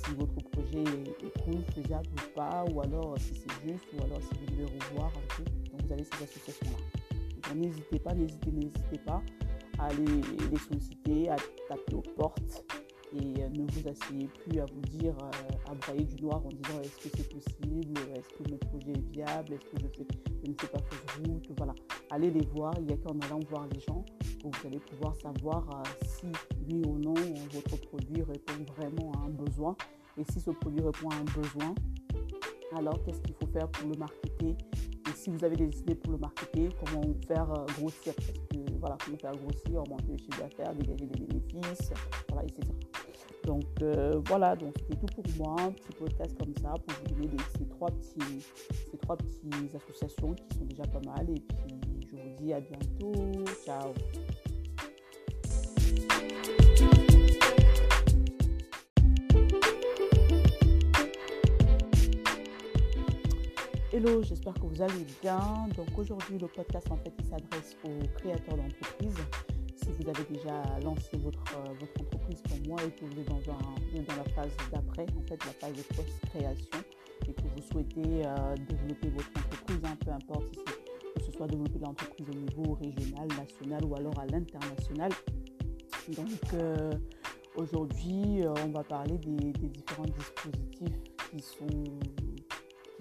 [0.04, 4.20] si votre projet est, cool, faisable ou pas, ou alors si c'est juste, ou alors
[4.20, 5.44] si vous devez revoir un peu.
[5.44, 7.54] Donc, vous avez ces associations-là.
[7.54, 9.22] N'hésitez pas, n'hésitez, n'hésitez pas
[9.85, 11.37] à les, solliciter, à
[11.68, 12.64] taper aux portes
[13.12, 16.49] et euh, ne vous asseyez plus à vous dire, euh, à brailler du noir en
[16.49, 20.07] disant est-ce que c'est possible, est-ce que mon projet est viable, est-ce que je, fais,
[20.49, 21.75] ne fais pas fausse route, voilà.
[22.11, 24.05] Allez les voir, il n'y a qu'en allant voir les gens
[24.42, 26.27] que vous allez pouvoir savoir euh, si
[26.68, 27.14] oui ou non
[27.53, 29.77] votre produit répond vraiment à un besoin.
[30.18, 31.75] Et si ce produit répond à un besoin,
[32.77, 36.12] alors qu'est-ce qu'il faut faire pour le marketer et si vous avez des idées pour
[36.12, 37.46] le marketer, comment faire
[37.79, 41.90] grossir parce que voilà, comment faire grossir, augmenter le chiffre d'affaires, dégager des bénéfices,
[42.29, 42.72] voilà, etc.
[43.44, 47.14] Donc euh, voilà, donc c'était tout pour moi, un petit podcast comme ça pour vous
[47.14, 48.40] donner ces, trois petits,
[48.90, 51.29] ces trois petites associations qui sont déjà pas mal.
[51.31, 53.44] Et puis je vous dis à bientôt.
[53.64, 53.92] Ciao
[64.06, 65.38] Hello, j'espère que vous allez bien.
[65.74, 69.16] Donc aujourd'hui, le podcast en fait, s'adresse aux créateurs d'entreprises.
[69.76, 73.28] Si vous avez déjà lancé votre, euh, votre entreprise comme moi et que vous êtes
[73.28, 76.80] dans, un, dans la phase d'après, en fait, la phase de post-création,
[77.26, 80.54] et que vous souhaitez euh, développer votre entreprise, hein, peu importe
[81.20, 85.12] si ce soit développer l'entreprise au niveau régional, national ou alors à l'international.
[86.14, 86.90] Donc euh,
[87.56, 91.98] aujourd'hui, on va parler des différents dispositifs qui sont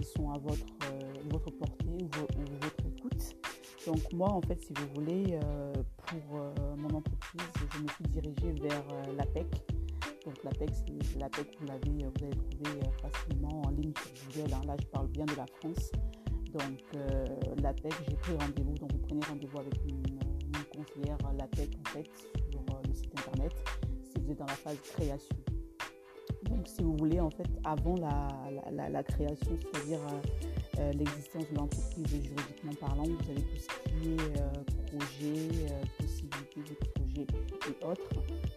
[0.03, 3.35] sont à votre, euh, votre portée ou, ou, votre écoute.
[3.85, 5.73] Donc moi, en fait, si vous voulez, euh,
[6.07, 7.41] pour euh, mon entreprise,
[7.73, 8.83] je me suis dirigée vers
[9.17, 9.47] l'APEC.
[10.25, 14.53] Donc l'APEC, c'est l'APEC, vous l'avez, vous allez trouver facilement en ligne sur Google.
[14.53, 14.61] Hein.
[14.67, 15.91] Là, je parle bien de la France.
[16.53, 18.75] Donc l'APEC, j'ai pris rendez-vous.
[18.75, 22.09] Donc vous prenez rendez-vous avec une, une conseillère l'APEC, en fait,
[22.51, 23.51] sur le site internet,
[24.03, 25.35] si vous êtes dans la phase création.
[26.53, 30.91] Donc, si vous voulez, en fait, avant la, la, la, la création, c'est-à-dire euh, euh,
[30.93, 34.49] l'existence de l'entreprise juridiquement parlant, vous avez tout ce qui est euh,
[34.85, 35.49] projet,
[35.97, 37.27] possibilité de projet
[37.69, 38.09] et autres.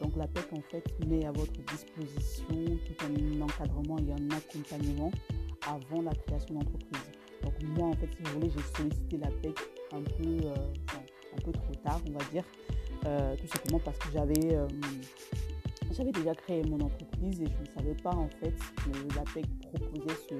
[0.02, 2.44] Donc l'APEC en fait met à votre disposition
[2.87, 5.11] tout un encadrement et un accompagnement
[5.66, 7.00] avant la création d'entreprise.
[7.42, 9.59] Donc moi en fait si vous voulez j'ai sollicité l'APEC
[9.92, 12.44] un peu, un peu trop tard on va dire,
[13.38, 14.59] tout simplement parce que j'avais
[15.96, 20.16] j'avais déjà créé mon entreprise et je ne savais pas en fait que l'APEC proposait
[20.28, 20.35] ce,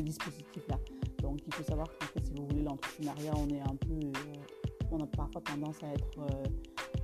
[0.00, 0.78] dispositif-là.
[1.22, 4.90] Donc il faut savoir qu'en fait, si vous voulez, l'entrepreneuriat, on est un peu, euh,
[4.90, 6.44] on a parfois tendance à être euh,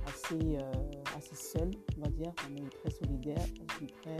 [0.07, 0.71] assez, euh,
[1.17, 2.33] assez seul, on va dire.
[2.49, 3.45] On est très solidaire,
[4.01, 4.17] très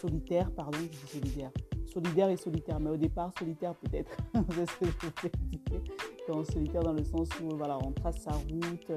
[0.00, 1.50] solitaire, pardon, je dis solidaire.
[1.86, 4.16] Solidaire et solitaire, mais au départ solitaire peut-être,
[4.50, 6.44] c'est ce que je voulais dire.
[6.52, 8.90] Solitaire dans le sens où voilà, on trace sa route,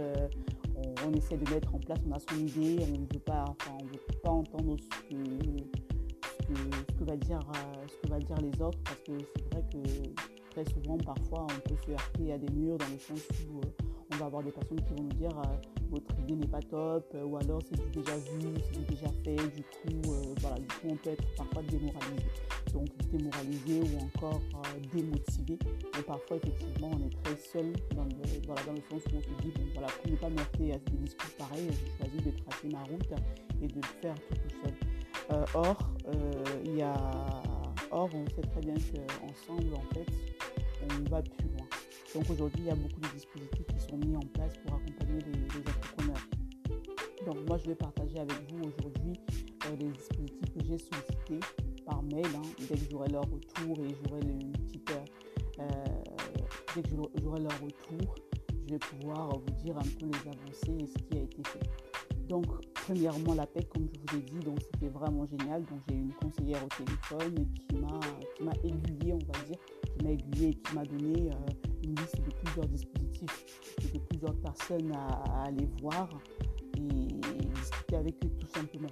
[1.05, 3.45] on, essaie de mettre en place, on a son idée, on ne veut pas,
[3.83, 6.53] veut pas entendre ce que,
[6.99, 9.81] ce va dire, euh, ce que va dire les autres, parce que c'est vrai que
[10.51, 13.85] très souvent, parfois, on peut se heurter à des murs dans le sens où euh,
[14.13, 15.55] on va avoir des personnes qui vont nous dire euh,
[15.89, 19.63] votre idée n'est pas top, ou alors c'est du déjà vu, c'est déjà fait, du
[19.63, 20.11] coup,
[20.41, 22.25] voilà, du coup, on peut être parfois démoralisé.
[22.75, 24.41] Donc, démoralisé ou encore
[24.93, 25.57] démotivé.
[25.97, 29.41] Et parfois, effectivement, on est très seul dans le, dans le sens où on se
[29.41, 32.67] dit, bon, voilà, pour ne pas heurter à des discours pareils, j'ai choisi de tracer
[32.67, 33.13] ma route
[33.61, 34.73] et de le faire tout, tout seul.
[35.31, 36.93] Euh, or, euh, il y a,
[37.91, 40.05] or, on sait très bien qu'ensemble, en fait,
[40.83, 41.67] on va plus loin.
[42.13, 45.19] Donc aujourd'hui, il y a beaucoup de dispositifs qui sont mis en place pour accompagner
[45.21, 46.27] les, entrepreneurs.
[47.25, 49.19] Donc moi, je vais partager avec vous aujourd'hui
[49.65, 51.39] euh, les dispositifs que j'ai sollicités
[51.85, 52.25] par mail.
[52.35, 52.41] Hein.
[52.59, 54.91] dès que j'aurai leur retour et j'aurai une petite...
[56.75, 56.89] dès que
[57.21, 58.15] j'aurai leur retour,
[58.67, 61.69] je vais pouvoir vous dire un peu les avancées et ce qui a été fait.
[62.27, 65.63] Donc, premièrement, la PEC, comme je vous ai dit, donc c'était vraiment génial.
[65.65, 67.99] Donc, j'ai une conseillère au téléphone qui m'a,
[68.35, 71.35] qui m'a aiguillé, on va dire, qui m'a aiguillé et qui m'a donné euh,
[71.83, 73.45] une liste de plusieurs dispositifs
[73.83, 76.09] et de plusieurs personnes à, aller voir
[76.77, 76.81] et
[77.53, 78.89] discuter avec eux tout simplement.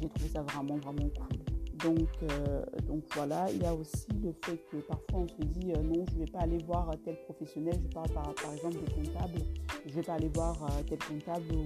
[0.00, 1.38] J'ai trouvé ça vraiment, vraiment cool.
[1.84, 5.72] Donc, euh, donc voilà, il y a aussi le fait que parfois on se dit
[5.72, 8.76] euh, non, je ne vais pas aller voir tel professionnel, je parle par, par exemple
[8.76, 9.40] des comptables,
[9.84, 11.64] je ne vais pas aller voir euh, tel comptable ou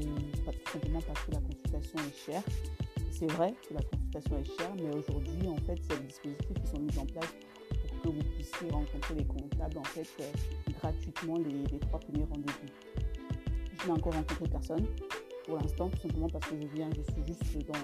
[0.50, 2.42] tout simplement parce que la consultation est chère.
[3.12, 6.70] C'est vrai que la consultation est chère, mais aujourd'hui, en fait, a des dispositifs qui
[6.70, 7.34] sont mis en place
[7.70, 10.08] pour que vous puissiez rencontrer les comptables en fait
[10.80, 13.04] gratuitement les, trois premiers rendez-vous.
[13.80, 14.86] Je n'ai encore rencontré personne
[15.46, 17.78] pour l'instant, tout simplement parce que je viens, je suis juste dans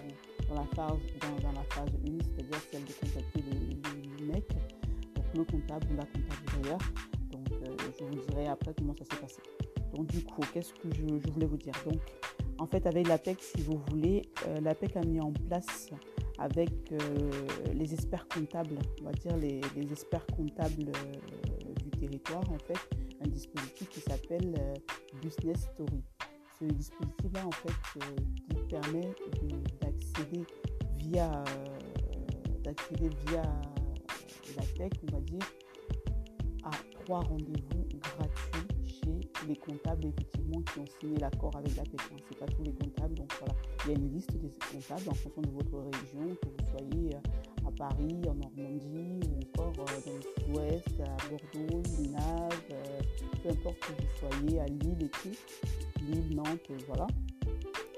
[0.49, 0.99] dans la phase,
[1.43, 4.49] dans, la phase 1, c'est-à-dire celle de contacter le, mec,
[5.15, 6.79] donc le comptable ou la comptable d'ailleurs.
[7.31, 9.41] Donc euh, je vous dirai après comment ça s'est passé.
[9.95, 11.75] Donc du coup, qu'est-ce que je, voulais vous dire?
[11.85, 12.01] Donc
[12.59, 15.91] en fait avec l'APEC, si vous voulez, euh, l'APEC a mis en place
[16.39, 16.99] avec euh,
[17.75, 20.93] les experts comptables, on va dire les, experts comptables
[21.83, 22.79] du territoire en fait,
[23.25, 24.55] un dispositif qui s'appelle
[25.23, 26.03] Business Story.
[26.59, 29.09] Ce dispositif-là en fait qui permet
[30.17, 30.47] d'accéder
[30.97, 33.43] via, euh, d'accéder via
[34.57, 35.43] la tech, on va dire,
[36.65, 36.71] à
[37.05, 42.01] trois rendez-vous gratuits chez les comptables effectivement qui ont signé l'accord avec la tech.
[42.01, 45.09] Ce n'est pas tous les comptables, donc voilà, il y a une liste des comptables
[45.09, 49.75] en fonction de votre région, que vous soyez euh, à Paris, en Normandie ou encore
[49.81, 52.69] euh, dans le sud-ouest, à Bordeaux, Linages,
[53.43, 55.37] peu importe que vous soyez à Lille et tout,
[56.01, 57.07] Lille, Nantes, voilà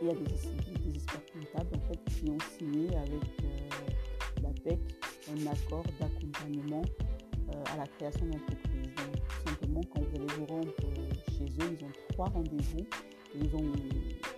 [0.00, 4.78] il y a des, experts comptables en fait, qui ont signé avec euh, la PEC
[5.30, 6.82] un accord d'accompagnement
[7.54, 8.94] euh, à la création d'entreprise.
[8.96, 12.86] Donc, tout simplement, quand vous allez vous rendre euh, chez eux, ils ont trois rendez-vous.
[13.34, 13.72] Ils ont,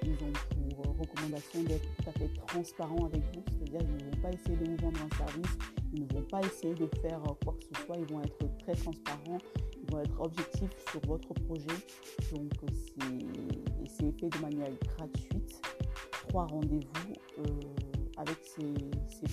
[0.03, 4.23] ils ont pour recommandation d'être tout à fait transparents avec vous, c'est-à-dire qu'ils ne vont
[4.23, 5.59] pas essayer de vous vendre un service,
[5.93, 8.75] ils ne vont pas essayer de faire quoi que ce soit, ils vont être très
[8.75, 9.39] transparents,
[9.81, 11.67] ils vont être objectifs sur votre projet.
[12.33, 12.51] Donc,
[12.99, 15.61] c'est fait de manière gratuite
[16.31, 17.61] trois rendez-vous euh,
[18.17, 18.73] avec ces,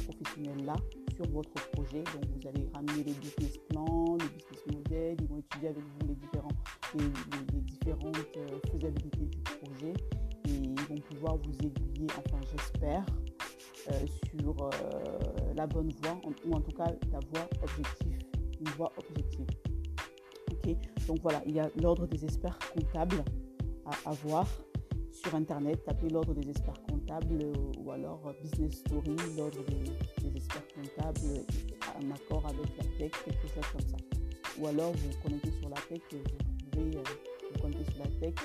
[0.05, 0.75] professionnels-là
[1.15, 2.03] sur votre projet.
[2.03, 6.07] Donc, vous allez ramener les business plans, les business models, ils vont étudier avec vous
[6.07, 9.93] les, différentes euh, faisabilités du projet
[10.47, 13.05] et ils vont pouvoir vous aiguiller, enfin j'espère,
[13.91, 14.05] euh,
[14.39, 14.69] sur
[15.55, 18.17] la bonne voie, ou en tout cas la voie objective,
[18.59, 19.47] une voie objective.
[20.51, 20.75] Ok,
[21.07, 23.23] donc voilà, il y a l'ordre des experts comptables
[23.87, 24.47] à avoir
[25.11, 31.45] sur Internet, tapez l'ordre des experts comptables ou alors Business Story, l'ordre des, experts comptables
[31.95, 33.97] en accord avec la PEC, quelque chose comme ça.
[34.59, 37.03] Ou alors vous connectez sur la PEC vous pouvez euh,
[37.51, 38.39] vous connecter sur la PEC,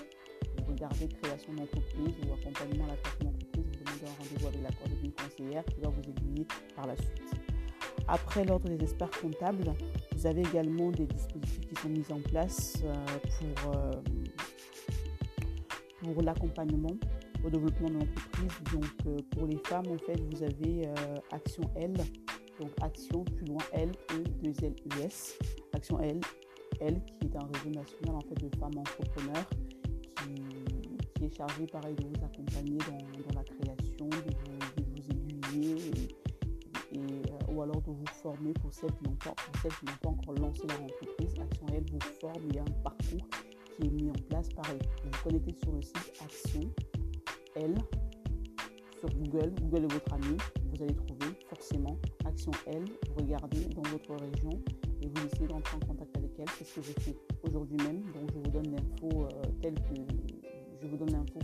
[0.57, 4.63] vous regardez création d'entreprise ou accompagnement à la création d'entreprise, vous demandez un rendez-vous avec
[4.63, 7.23] l'accord d'une conseillère qui va vous aiguiller par la suite.
[8.09, 9.75] Après l'ordre des experts comptables,
[10.17, 12.83] vous avez également des dispositifs qui sont mis en place
[13.63, 13.73] pour,
[16.03, 16.97] pour l'accompagnement
[17.45, 18.53] au développement de l'entreprise.
[18.73, 20.89] Donc pour les femmes, en fait, vous avez
[21.33, 21.95] Action L,
[22.61, 25.39] donc Action plus loin L, E, 2 L, U, S.
[25.73, 26.21] Action L,
[26.81, 29.49] L qui est un réseau national en fait, de femmes entrepreneurs
[31.17, 35.91] qui, est chargé pareil de vous accompagner dans, la création, de vous, aiguiller
[36.93, 39.35] et, euh, ou alors de vous former pour celles qui n'ont pas,
[40.03, 41.35] pas encore lancé leur entreprise.
[41.41, 43.29] Action L vous forme, il y a un parcours
[43.77, 44.79] qui est mis en place pareil.
[45.05, 46.71] Vous vous connectez sur le site Action
[47.57, 47.75] L
[49.03, 50.37] sur Google, Google est votre ami,
[50.73, 54.51] vous allez trouver forcément Action L, vous regardez dans votre région
[55.03, 56.47] et vous essayez d'entrer en contact avec elle.
[56.57, 58.03] C'est ce que j'ai fait aujourd'hui même.
[58.13, 59.97] Donc je vous donne l'info euh, telle que
[60.81, 61.41] je vous donne l'info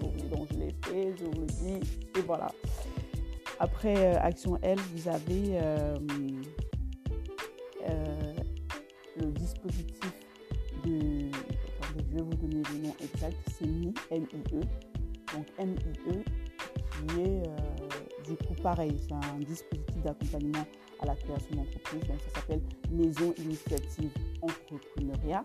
[0.00, 2.50] Donc je l'ai fait, je vous le dis et voilà.
[3.58, 5.98] Après euh, Action L, vous avez euh,
[12.72, 13.36] le nom exact.
[13.58, 14.60] C'est MIE, M-I-E.
[15.34, 16.22] Donc M-I-E
[17.08, 17.42] qui est
[18.30, 20.64] du coup, pareil, c'est un dispositif d'accompagnement
[21.00, 22.00] à la création d'entreprise.
[22.06, 22.60] Donc, ça s'appelle
[22.92, 24.10] Maison Initiative
[24.42, 25.44] Entrepreneuriat.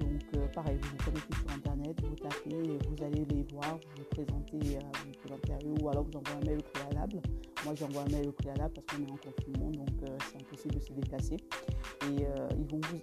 [0.00, 4.02] Donc, euh, pareil, vous vous connectez sur Internet, vous tapez, vous allez les voir, vous
[4.02, 7.20] vous présentez, euh, vous présentez ou alors vous envoyez un mail au préalable.
[7.64, 10.74] Moi, j'envoie un mail au préalable parce qu'on est en confinement, donc euh, c'est impossible
[10.74, 11.36] de se déplacer.
[11.36, 12.26] Et
[12.58, 13.00] ils vont vous,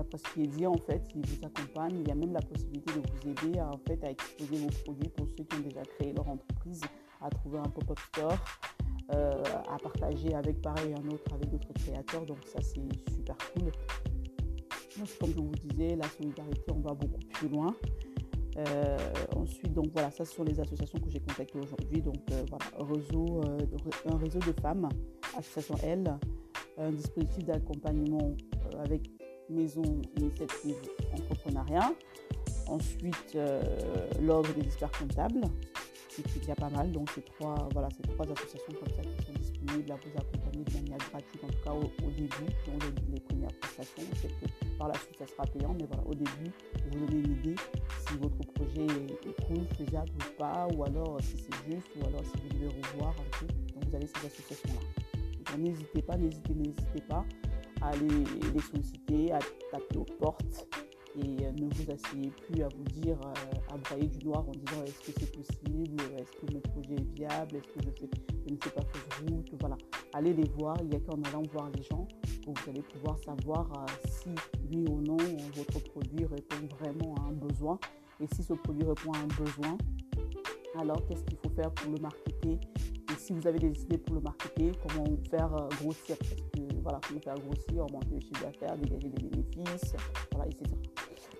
[0.00, 2.00] est dit, en fait, ils vous accompagnent.
[2.00, 4.70] Il y a même la possibilité de vous aider à, en fait, à exposer vos
[4.84, 6.82] produits pour ceux qui ont déjà créé leur entreprise
[7.20, 8.38] à trouver un pop-up store,
[9.12, 12.24] euh, à partager avec pareil un autre, avec d'autres créateurs.
[12.26, 12.80] Donc ça c'est
[13.12, 13.72] super cool.
[15.20, 17.74] comme je vous disais, la solidarité, on va beaucoup plus loin.
[18.56, 18.96] Euh,
[19.36, 22.02] ensuite, donc voilà, ça ce sont les associations que j'ai contactées aujourd'hui.
[22.02, 23.40] Donc euh, voilà, réseau,
[24.06, 24.88] un réseau de femmes,
[25.36, 26.16] association L,
[26.76, 28.36] un dispositif d'accompagnement
[28.78, 29.10] avec
[29.50, 29.82] maison
[30.16, 30.76] initiative
[31.12, 31.92] entrepreneuriat.
[32.66, 33.38] Ensuite,
[34.20, 35.40] l'ordre des experts comptables,
[36.26, 36.90] c'est déjà pas mal.
[36.92, 40.72] Donc, c'est trois, voilà, trois associations comme ça qui sont disponibles à vous accompagner de
[40.74, 44.02] manière gratuite, en tout cas au, début, dans les, premières prestations.
[44.22, 46.50] que par la suite, ça sera payant, mais voilà, au début,
[46.90, 47.56] vous donner une idée
[48.06, 52.22] si votre projet est, cool, faisable ou pas, ou alors si c'est juste, ou alors
[52.24, 53.46] si vous devez revoir un peu.
[53.74, 55.56] Donc, vous avez ces associations-là.
[55.56, 57.24] n'hésitez pas, n'hésitez, n'hésitez pas
[57.82, 59.38] à les solliciter, à
[59.70, 60.68] taper aux portes
[61.16, 64.52] et euh, ne vous asseyez plus à vous dire, euh, à brailler du noir en
[64.52, 68.10] disant est-ce que c'est possible, est-ce que mon projet est viable, est-ce que je, fais,
[68.46, 69.76] je ne fais pas fausse route, voilà.
[70.12, 73.18] Allez les voir, il n'y a qu'en allant voir les gens que vous allez pouvoir
[73.18, 74.28] savoir euh, si
[74.70, 75.16] oui ou non
[75.54, 77.78] votre produit répond vraiment à un besoin.
[78.20, 79.78] Et si ce produit répond à un besoin,
[80.78, 82.58] alors qu'est-ce qu'il faut faire pour le marketer?
[83.10, 86.16] Et si vous avez des idées pour le marketer, comment faire grossir?
[86.88, 89.94] voilà, comment faire grossir, augmenter le chiffre d'affaires, dégager des bénéfices,
[90.32, 90.74] voilà, etc.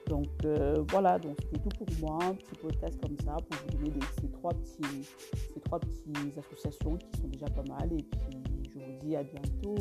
[0.07, 3.79] Donc euh, voilà, donc c'était tout pour moi, un petit podcast comme ça pour vous
[3.79, 5.09] donner ces trois petits,
[5.55, 7.91] ces trois petites associations qui sont déjà pas mal.
[7.93, 8.43] Et puis
[8.75, 9.77] je vous dis à bientôt,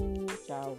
[0.47, 0.74] ciao.